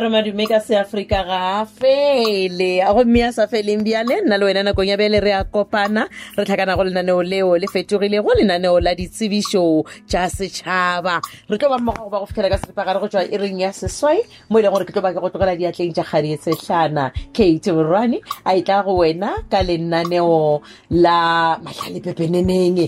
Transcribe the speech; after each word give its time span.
re 0.00 0.08
madume 0.08 0.46
ka 0.48 0.60
seaforika 0.60 1.24
ga 1.26 1.64
fele. 1.66 2.80
A 2.82 2.92
gomme 2.94 3.20
a 3.26 3.32
sa 3.32 3.46
feleng 3.46 3.82
bjale 3.84 4.22
nna 4.22 4.38
le 4.38 4.44
wena 4.46 4.62
nakong 4.62 4.88
ya 4.88 4.96
bjale 4.96 5.20
re 5.20 5.32
a 5.32 5.44
kopana 5.44 6.06
re 6.36 6.44
tlhakana 6.44 6.76
go 6.76 6.84
lenaneo 6.84 7.22
leo 7.22 7.56
le 7.58 7.66
fetogile 7.66 8.22
go 8.22 8.32
lenaneo 8.38 8.80
la 8.80 8.94
ditsebišo 8.94 9.84
tša 10.06 10.28
setšhaba. 10.30 11.20
Re 11.50 11.58
tlo 11.58 11.68
ba 11.68 11.78
mmoga 11.78 12.02
go 12.04 12.10
ba 12.10 12.18
go 12.20 12.26
fitlhela 12.26 12.50
ka 12.54 12.58
seripagare 12.62 13.00
go 13.00 13.08
tswa 13.08 13.26
e 13.26 13.36
reng 13.36 13.60
ya 13.60 13.70
seswai 13.72 14.22
mo 14.50 14.58
e 14.58 14.62
leng 14.62 14.72
gore 14.72 14.84
ke 14.86 14.92
tlo 14.92 15.02
ba 15.02 15.12
ke 15.12 15.20
go 15.20 15.30
tlogela 15.30 15.58
diatleng 15.58 15.92
tša 15.94 16.04
kgadi 16.06 16.34
e 16.34 16.38
setlhana 16.38 17.04
kate 17.34 17.70
borwane 17.74 18.18
a 18.44 18.54
e 18.54 18.62
tla 18.62 18.82
go 18.86 19.02
wena 19.02 19.42
ka 19.50 19.62
lenaneo 19.66 20.62
la 20.90 21.58
mahlale 21.58 22.00
pepeneneng 22.00 22.86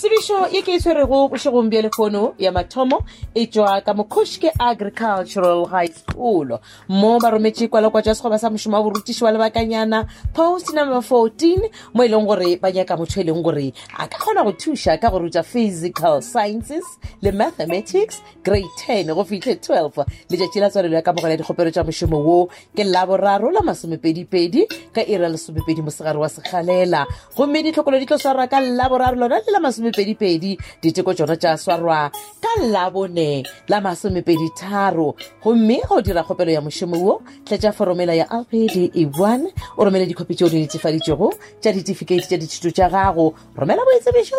tsebišo 0.00 0.48
ye 0.48 0.62
ke 0.64 0.72
e 0.72 0.80
tshwerego 0.80 1.28
bošegong 1.28 1.68
bja 1.68 1.82
lefono 1.84 2.32
ya 2.38 2.52
mathomo 2.52 3.04
e 3.34 3.44
tšwa 3.46 3.84
ka 3.84 3.92
mokoške 3.92 4.48
agricultural 4.56 5.66
high 5.68 5.92
school 5.92 6.56
mo 6.88 7.18
ba 7.20 7.28
rometše 7.30 7.68
kwalokwa 7.68 8.00
tša 8.00 8.14
sekgoba 8.16 8.38
sa 8.40 8.48
mošomo 8.48 8.80
wa 8.80 8.82
borutiši 8.82 9.24
wa 9.24 9.30
lebakanyana 9.30 10.08
post 10.32 10.72
number 10.72 11.04
14 11.04 11.68
mo 11.92 12.04
e 12.04 12.08
leng 12.08 12.24
gore 12.24 12.56
ba 12.56 12.72
nyaka 12.72 12.96
motho 12.96 13.20
e 13.20 13.24
leng 13.28 13.42
gore 13.44 13.74
a 13.98 14.08
ka 14.08 14.16
kgona 14.16 14.44
go 14.44 14.52
thuša 14.56 14.96
ka 14.96 15.10
go 15.10 15.18
ruta 15.20 15.42
physical 15.44 16.22
sciences 16.24 16.96
le 17.20 17.32
mathematics 17.32 18.24
grade 18.42 18.72
10 18.88 19.12
go 19.12 19.24
fitlhe 19.24 19.60
12 19.60 20.08
letšatši 20.32 20.60
la 20.60 20.70
tswalelo 20.70 20.96
ya 20.96 21.02
kamogela 21.04 21.36
dikgopelo 21.36 21.70
tša 21.70 21.84
mošomo 21.84 22.24
wo 22.24 22.48
ke 22.72 22.88
laboraro 22.88 23.52
la 23.52 23.60
masomepedipedi 23.60 24.64
ka 24.96 25.04
ira 25.04 25.28
lesomepedi 25.28 25.84
mosegare 25.84 26.16
wa 26.16 26.28
sekgalela. 26.28 27.04
Gomme 27.36 27.60
ditlhokolo 27.62 28.00
di 28.00 28.06
tlo 28.06 28.16
swarwa 28.16 28.48
ka 28.48 28.60
laboraro 28.60 29.16
lona 29.16 29.36
le 29.44 29.52
la 29.52 29.60
masomepedipedi 29.90 30.58
diteko 30.82 31.14
tsona 31.14 31.36
tša 31.36 31.56
swarwa 31.56 32.10
ka 32.40 32.62
labone 32.62 33.44
la 33.68 33.80
masomepedi 33.80 34.50
tharo. 34.56 35.14
Gomme 35.42 35.80
go 35.88 36.00
dira 36.00 36.22
kgopelo 36.22 36.50
ya 36.50 36.60
mošomo 36.60 36.96
wo 36.96 37.22
tletša 37.44 37.72
foromela 37.72 38.14
ya 38.14 38.26
lpd 38.26 38.94
e1 38.94 39.50
o 39.76 39.84
romele 39.84 40.06
dikhopi 40.06 40.34
tšeo 40.34 40.48
di 40.48 40.60
netefaditšego 40.60 41.32
tša 41.60 41.72
ditefikeiti 41.72 42.26
tša 42.28 42.36
dithuto 42.36 42.70
tša 42.70 42.88
gago. 42.88 43.34
Romela 43.56 43.82
boetsebišo 43.84 44.36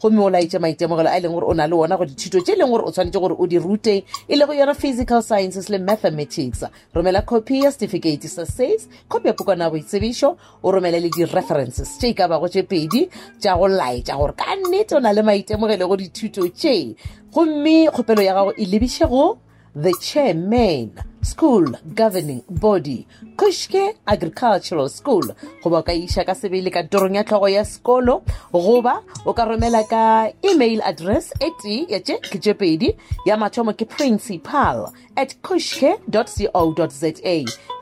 gomme 0.00 0.20
o 0.20 0.30
laetše 0.30 0.58
maitemogelo 0.58 1.08
a 1.08 1.16
e 1.16 1.20
leng 1.20 1.32
gore 1.32 1.46
o 1.46 1.54
na 1.54 1.66
le 1.66 1.74
wona 1.74 1.96
go 1.96 2.04
dithuto 2.04 2.40
tše 2.40 2.52
e 2.52 2.56
leng 2.56 2.70
gore 2.70 2.84
o 2.84 2.90
tshwanetse 2.90 3.18
gore 3.18 3.34
o 3.38 3.46
di 3.46 3.58
rute. 3.58 4.04
E 4.28 4.36
le 4.36 4.46
go 4.46 4.52
yona 4.52 4.74
physical 4.74 5.22
sciences 5.22 5.68
le 5.68 5.78
mathematics. 5.78 6.64
Romela 6.94 7.22
copy 7.22 7.62
ya 7.64 7.70
certificate 7.70 8.28
sa 8.28 8.44
sas 8.44 8.88
copy 9.08 9.28
ya 9.28 9.34
pukana 9.34 9.70
boitsebišo. 9.70 10.36
O 10.62 10.70
romele 10.70 11.00
le 11.00 11.08
di-references 11.08 11.98
tše 11.98 12.08
e 12.08 12.14
ka 12.14 12.28
bago 12.28 12.48
tše 12.48 12.62
pedi 12.62 13.08
tša 13.40 13.56
go 13.56 13.68
laetša 13.68 14.16
gore 14.16 14.34
ka 14.36 14.56
nnete 14.72 14.96
o 14.96 15.00
na 15.00 15.12
le 15.12 15.22
maitemogelo 15.22 15.88
go 15.88 15.96
dithuto 15.96 16.48
tše 16.48 16.96
gomme 17.32 17.90
kgopelo 17.92 18.22
ya 18.22 18.34
gago 18.34 18.52
e 18.56 18.64
lebiše 18.64 19.06
go 19.06 19.38
the 19.74 19.92
chairman 20.00 20.90
school 21.22 21.64
governing 21.94 22.42
body 22.48 23.06
kuschke 23.36 23.94
agricultural 24.06 24.88
school. 24.88 25.22
Goba 25.62 25.78
o 25.78 25.82
ka 25.82 25.92
iša 25.92 26.24
ka 26.24 26.32
sebele 26.32 26.72
kantorong 26.72 27.16
ya 27.16 27.24
tlhogo 27.24 27.48
ya 27.48 27.64
sekolo 27.64 28.22
goba 28.52 29.04
o 29.26 29.32
ka 29.32 29.44
romela 29.44 29.84
ka 29.88 30.32
email 30.42 30.80
address 30.84 31.32
e 31.40 31.50
tee 31.62 31.86
ya 31.88 32.00
tše 32.00 32.16
ke 32.20 32.40
tše 32.40 32.54
pedi 32.56 32.96
ya 33.26 33.36
mathomo 33.36 33.76
ke 33.76 33.84
principal 33.84 34.92
at 35.16 35.36
kuschke 35.42 36.00
co 36.08 36.88
za. 36.88 37.12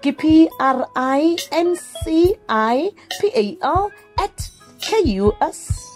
Ke 0.02 0.10
p 0.12 0.48
r 0.58 0.86
i 0.94 1.36
n 1.54 1.76
c 1.76 2.34
i 2.48 2.90
p 3.20 3.30
a 3.34 3.44
l 3.62 3.90
at 4.18 4.50
kus 4.80 5.89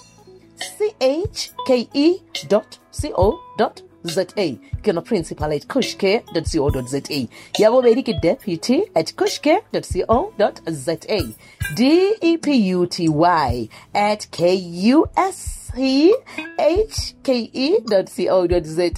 chke 1.00 2.20
dot 2.48 2.78
co 2.90 3.40
dot 3.58 3.82
za 4.04 4.24
ke 4.82 4.92
principal 5.04 5.52
at 5.52 5.66
kuschke 5.66 6.22
co 6.42 6.70
za 6.88 7.00
ya 7.58 7.70
bobedi 7.70 8.02
ke 8.02 8.20
deputy 8.20 8.82
at 8.94 9.14
kuschke 9.16 9.60
co 9.72 10.32
za 10.66 10.96
deputy 10.96 11.34
at 15.16 15.63
kushke.co.za 17.24 18.90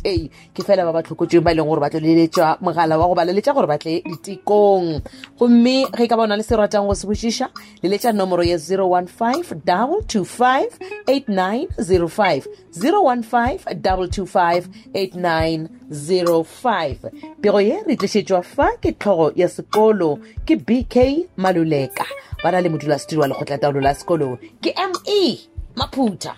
ke 0.54 0.62
fela 0.64 0.84
ba 0.84 0.92
ba 0.92 1.02
tlhokotsweng 1.02 1.44
ba 1.44 1.52
e 1.52 1.54
leng 1.56 1.68
gore 1.68 1.80
ba 1.80 1.90
tlo 1.90 2.00
leletša 2.00 2.56
mogala 2.60 2.98
wa 3.00 3.06
go 3.08 3.14
ba 3.16 3.24
leletša 3.24 3.52
gore 3.56 3.66
ba 3.66 3.78
tle 3.80 4.02
ditekong. 4.04 5.00
Gomme 5.38 5.86
ge 5.96 6.06
ka 6.08 6.16
bona 6.16 6.36
le 6.36 6.42
se 6.44 6.56
ratang 6.56 6.86
go 6.86 6.94
se 6.94 7.06
bošiša 7.08 7.48
leletša 7.82 8.12
nomoro 8.12 8.42
ya 8.44 8.56
015 8.60 9.64
225 9.64 10.68
8905 11.08 12.44
015 12.76 13.58
225 13.72 14.68
8905 14.92 17.10
pego 17.40 17.60
ye 17.60 17.82
re 17.86 17.96
tlišetšwa 17.96 18.42
fa 18.44 18.76
ke 18.80 18.92
tlhogo 18.92 19.32
ya 19.36 19.48
sekolo 19.48 20.18
ke 20.44 20.56
bk 20.56 20.96
maluleka. 21.36 22.04
Ba 22.42 22.50
na 22.52 22.60
le 22.60 22.68
modulasetulo 22.68 23.20
wa 23.22 23.28
lekgotlataolo 23.32 23.80
la 23.80 23.94
sekolo 23.94 24.38
ke 24.60 24.74
me 24.76 25.38
maphuta 25.76 26.36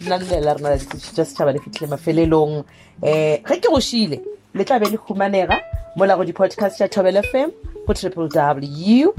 nna 0.00 0.18
re 0.18 0.40
rena 0.40 0.70
la 0.70 0.78
setšhaba 0.78 1.52
le 1.52 1.60
fitlhile 1.60 1.90
mafelelong. 1.90 2.64
Um 3.02 3.36
ge 3.48 3.60
ke 3.60 3.68
gošile 3.70 4.20
le 4.54 4.64
tla 4.64 4.78
be 4.78 4.90
le 4.90 4.98
humanega 4.98 5.60
mola 5.96 6.16
go 6.16 6.24
di-podcast 6.24 6.78
tša 6.78 6.88
tobel 6.88 7.22
fm 7.22 7.50
go 7.86 7.94
triple 7.94 8.28
w 8.28 9.12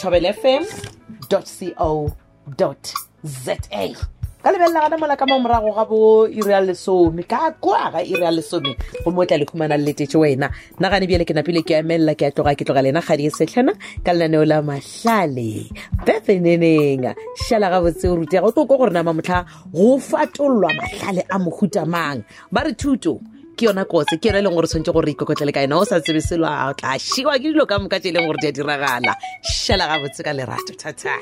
tobel 0.00 0.32
fm 0.32 0.64
co 1.30 2.76
za 3.22 3.56
ka 4.42 4.52
lebelela 4.52 4.86
gana 4.86 4.96
mola 4.98 5.16
ka 5.16 5.26
mo 5.26 5.38
morago 5.42 5.74
ga 5.74 5.84
bo 5.84 6.26
iria 6.30 6.60
lesome. 6.62 7.26
Ka 7.26 7.50
kwa 7.60 7.90
ga 7.90 8.00
iria 8.02 8.30
lesome? 8.30 8.76
Go 9.04 9.10
o 9.10 9.24
tla 9.26 9.36
le 9.36 9.44
khumana 9.44 9.76
le 9.76 9.90
letetse 9.90 10.14
wena. 10.14 10.50
Nna 10.78 10.90
gane 10.90 11.06
bjele 11.06 11.26
ke 11.26 11.34
napile 11.34 11.62
ke 11.66 11.74
amelela 11.82 12.14
ke 12.14 12.28
a 12.28 12.30
tloga 12.30 12.54
ke 12.54 12.62
tloga 12.64 12.82
lena 12.82 13.02
kgadi 13.02 13.26
e 13.26 13.30
setlhana 13.34 13.74
ka 14.04 14.12
lenaneo 14.14 14.46
la 14.46 14.62
mahlale. 14.62 15.66
Befeneneng 16.06 17.14
šala 17.48 17.70
gabotse 17.70 18.06
o 18.06 18.14
rutega 18.14 18.46
o 18.46 18.52
tlo 18.54 18.66
ko 18.66 18.78
gore 18.78 18.94
nama 18.94 19.12
motlha 19.12 19.42
go 19.74 19.98
fatololwa 19.98 20.70
mahlale 20.70 21.26
a 21.26 21.38
mohutamang 21.38 22.22
ba 22.52 22.62
re 22.62 22.78
thuto 22.78 23.18
ke 23.58 23.66
yona 23.66 23.84
kotse 23.90 24.22
ke 24.22 24.30
yona 24.30 24.38
e 24.38 24.42
leng 24.46 24.54
gore 24.54 24.70
tshwanetse 24.70 24.94
gore 24.94 25.10
ikokotlele 25.10 25.50
ka 25.50 25.66
yona. 25.66 25.82
O 25.82 25.84
sa 25.84 25.98
tsebe 25.98 26.22
selo 26.22 26.46
a 26.46 26.70
tla 26.78 26.94
šiwa 26.94 27.34
ke 27.42 27.50
dilo 27.50 27.66
ka 27.66 27.82
moka 27.82 27.98
tse 27.98 28.08
e 28.10 28.14
leng 28.14 28.30
gore 28.30 28.38
di 28.38 28.46
a 28.46 28.52
diragala. 28.54 29.18
Šala 29.42 29.90
gabotse 29.90 30.22
ka 30.22 30.30
lerato 30.30 30.78
thata 30.78 31.18